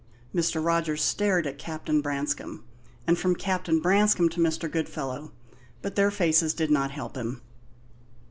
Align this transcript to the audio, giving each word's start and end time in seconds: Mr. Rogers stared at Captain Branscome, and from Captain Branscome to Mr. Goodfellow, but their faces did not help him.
Mr. 0.33 0.65
Rogers 0.65 0.99
stared 1.03 1.45
at 1.45 1.59
Captain 1.59 2.01
Branscome, 2.01 2.63
and 3.05 3.19
from 3.19 3.35
Captain 3.35 3.79
Branscome 3.79 4.29
to 4.29 4.39
Mr. 4.39 4.67
Goodfellow, 4.67 5.31
but 5.83 5.93
their 5.95 6.09
faces 6.09 6.55
did 6.55 6.71
not 6.71 6.89
help 6.89 7.15
him. 7.15 7.43